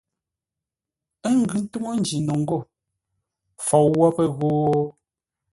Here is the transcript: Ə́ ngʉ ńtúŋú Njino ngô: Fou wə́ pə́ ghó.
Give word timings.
Ə́ 1.27 1.31
ngʉ 1.41 1.55
ńtúŋú 1.63 1.91
Njino 2.01 2.33
ngô: 2.41 2.59
Fou 3.65 3.87
wə́ 3.97 4.09
pə́ 4.15 4.27
ghó. 4.39 4.51